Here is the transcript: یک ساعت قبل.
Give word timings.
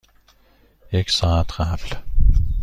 یک 0.91 1.11
ساعت 1.11 1.51
قبل. 1.51 1.89